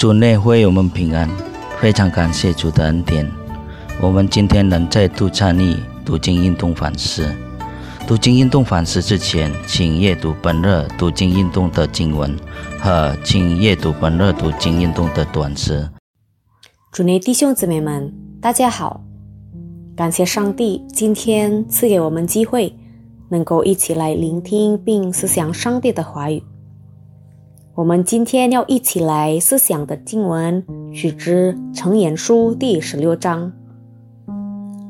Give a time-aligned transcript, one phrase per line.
[0.00, 1.28] 主内会我们平安，
[1.78, 3.30] 非常感谢主的恩典。
[4.00, 5.76] 我们今天能再度参与
[6.06, 7.30] 读经运动反思。
[8.06, 12.34] 读经运动反思之前，请阅读本日读经运动的经文
[12.78, 15.86] 和请阅读本日读经运动的短诗。
[16.90, 18.10] 主内弟兄姊妹们，
[18.40, 19.02] 大家好！
[19.94, 22.74] 感谢上帝今天赐给我们机会，
[23.28, 26.42] 能够一起来聆听并思想上帝的话语。
[27.80, 30.62] 我们今天要一起来思想的经文
[30.92, 33.50] 取自《成言书》第十六章，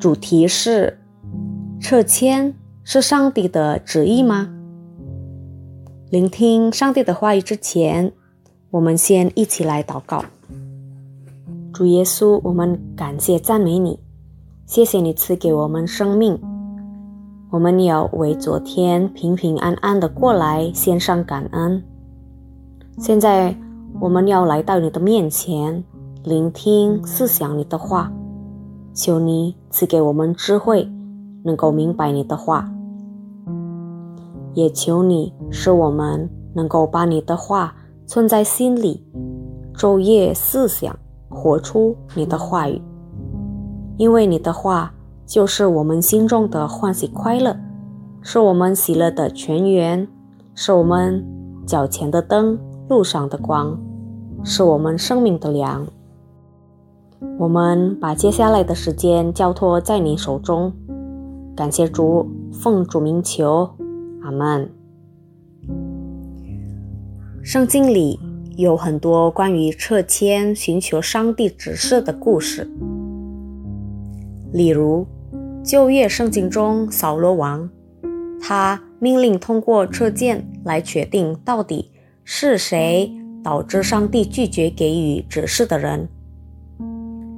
[0.00, 0.98] 主题是：
[1.78, 4.48] 撤迁是上帝的旨意吗？
[6.08, 8.10] 聆听上帝的话语之前，
[8.70, 10.24] 我们先一起来祷告。
[11.74, 14.00] 主耶稣，我们感谢赞美你，
[14.64, 16.40] 谢谢你赐给我们生命，
[17.50, 21.84] 我们要为昨天平平安安的过来献上感恩。
[22.98, 23.54] 现在
[24.00, 25.84] 我们要来到你的面前，
[26.24, 28.12] 聆听、思想你的话。
[28.92, 30.90] 求你赐给我们智慧，
[31.44, 32.64] 能够明白你的话；
[34.54, 39.06] 也求你使我们能够把你的话存在心里，
[39.72, 42.82] 昼夜思想，活出你的话语。
[43.96, 44.92] 因为你的话
[45.24, 47.56] 就是我们心中的欢喜快乐，
[48.20, 50.08] 是我们喜乐的泉源，
[50.56, 51.24] 是我们
[51.64, 52.58] 脚前的灯。
[52.88, 53.78] 路上的光，
[54.42, 55.86] 是我们生命的粮。
[57.38, 60.72] 我们把接下来的时间交托在你手中，
[61.54, 63.68] 感谢主，奉主名求，
[64.22, 64.70] 阿门。
[67.42, 68.18] 圣经里
[68.56, 72.70] 有很多关于撤迁、寻求上帝指示的故事，
[74.52, 75.06] 例如
[75.62, 77.68] 旧约圣经中扫罗王，
[78.40, 81.90] 他命令通过撤迁来决定到底。
[82.30, 83.10] 是谁
[83.42, 86.06] 导致上帝拒绝给予指示的人？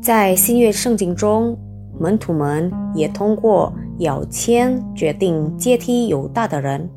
[0.02, 1.56] 在新约圣经中，
[2.00, 6.91] 门徒们也通过摇签决定接替犹大的人。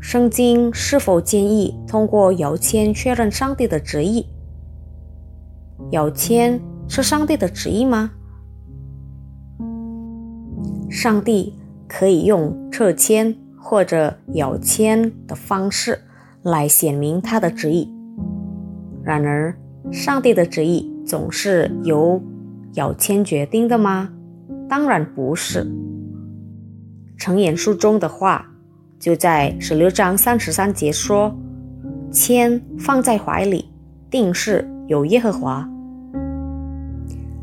[0.00, 4.26] 圣经是否建议通过摇签确认上帝的旨意？
[5.92, 8.10] 摇签是上帝的旨意吗？
[10.90, 11.54] 上帝
[11.86, 15.96] 可以用撤签或者摇签的方式。
[16.42, 17.92] 来显明他的旨意。
[19.02, 19.54] 然而，
[19.90, 22.22] 上帝的旨意总是由
[22.74, 24.10] 摇签决定的吗？
[24.68, 25.66] 当然不是。
[27.16, 28.46] 成言书中的话
[28.98, 31.34] 就在十六章三十三节说
[32.12, 33.68] ：“签放在怀里，
[34.10, 35.68] 定是有耶和华。”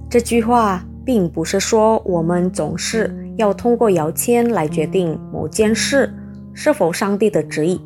[0.10, 6.14] 这句话并不是说我们总是要通过摇签来决定某件事
[6.54, 7.82] 是否上帝的旨意。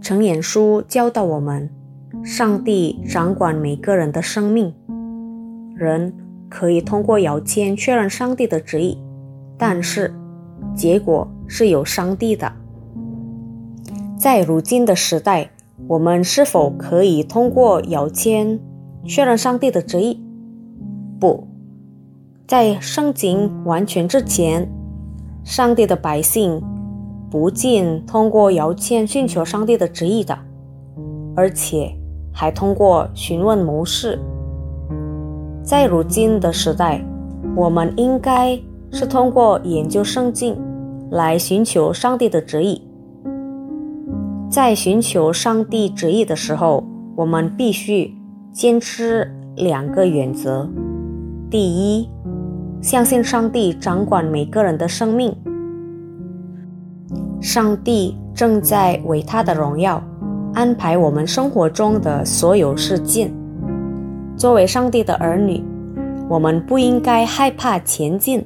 [0.00, 1.68] 成言书教导我们，
[2.24, 4.74] 上帝掌管每个人的生命。
[5.76, 6.14] 人
[6.48, 8.98] 可以通过摇签确认上帝的旨意，
[9.58, 10.12] 但是
[10.74, 12.50] 结果是有上帝的。
[14.18, 15.50] 在如今的时代，
[15.86, 18.58] 我们是否可以通过摇签
[19.04, 20.22] 确认上帝的旨意？
[21.18, 21.46] 不
[22.46, 24.66] 在圣经完全之前，
[25.44, 26.62] 上帝的百姓。
[27.30, 30.36] 不仅通过摇签寻求上帝的旨意的，
[31.36, 31.94] 而且
[32.32, 34.18] 还通过询问谋士。
[35.62, 37.00] 在如今的时代，
[37.54, 38.58] 我们应该
[38.90, 40.56] 是通过研究圣经
[41.10, 42.82] 来寻求上帝的旨意。
[44.50, 46.82] 在寻求上帝旨意的时候，
[47.14, 48.12] 我们必须
[48.52, 50.68] 坚持两个原则：
[51.48, 52.08] 第一，
[52.82, 55.32] 相信上帝掌管每个人的生命。
[57.40, 60.02] 上帝正在为他的荣耀
[60.52, 63.32] 安排我们生活中的所有事件。
[64.36, 65.62] 作为上帝的儿女，
[66.28, 68.44] 我们不应该害怕前进，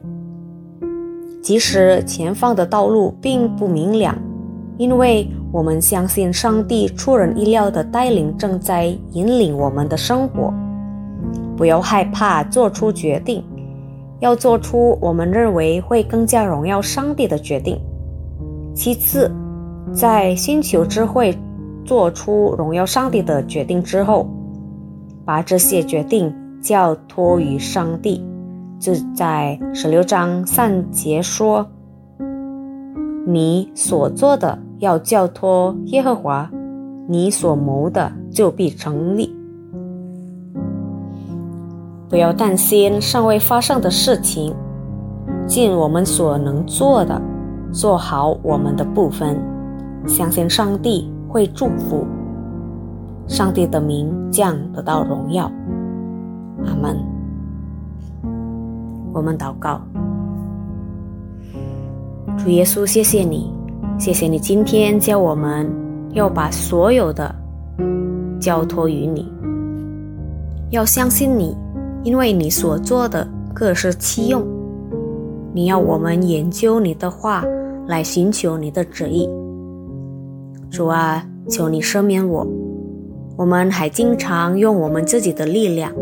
[1.43, 4.17] 即使前方的道路并不明亮，
[4.77, 10.53] 因为我们相信上帝出人意料的带领正在引领我们的生活。
[11.57, 13.43] 不要害怕做出决定，
[14.21, 17.81] 要做出我们认为会更加荣耀上帝的决定。
[18.75, 19.31] 其次，
[19.93, 21.39] 在星球之会
[21.85, 24.29] 做出荣耀上帝的决定之后，
[25.25, 28.21] 把这些决定交托于上帝。
[28.81, 31.65] 就在十六章三节说
[33.25, 36.51] ：“你所做的要交托耶和华，
[37.09, 39.33] 你所谋的就必成立。
[42.09, 44.53] 不要担心尚未发生的事情，
[45.47, 47.23] 尽我们所能做的。”
[47.75, 49.37] 做好我们的部分，
[50.07, 52.07] 相信上帝会祝福。
[53.27, 55.51] 上帝的名将得到荣耀。
[56.65, 56.97] 阿门。
[59.13, 59.81] 我们祷告，
[62.39, 63.53] 主耶稣，谢谢你，
[63.99, 65.69] 谢谢你今天教我们
[66.13, 67.35] 要把所有的
[68.41, 69.29] 交托于你，
[70.71, 71.57] 要相信你，
[72.05, 74.47] 因为你所做的各是其用。
[75.53, 77.45] 你要我们研究你的话，
[77.87, 79.29] 来寻求你的旨意。
[80.71, 82.47] 主啊，求你赦免我。
[83.37, 85.93] 我们还经常用我们自己的力量、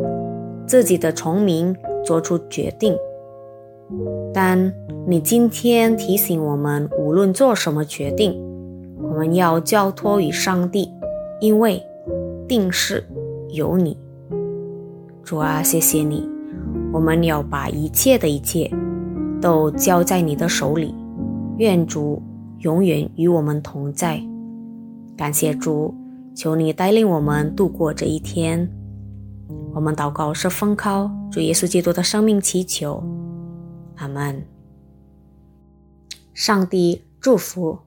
[0.66, 1.74] 自己的聪明
[2.04, 2.94] 做出决定，
[4.34, 4.72] 但
[5.06, 8.38] 你今天提醒我们，无论做什么决定，
[9.00, 10.90] 我们要交托于上帝，
[11.40, 11.82] 因为
[12.46, 13.02] 定是
[13.48, 13.96] 有你。
[15.24, 16.28] 主啊，谢谢你，
[16.92, 18.70] 我们要把一切的一切
[19.40, 20.94] 都交在你的手里。
[21.62, 22.20] 愿主
[22.58, 24.20] 永远与我们同在。
[25.16, 25.94] 感谢主。
[26.34, 28.68] 求你带领我们度过这一天。
[29.72, 33.00] 我们祷告是奉靠主耶稣基督的生命祈求，
[33.96, 34.42] 阿门。
[36.34, 37.78] 上帝祝福。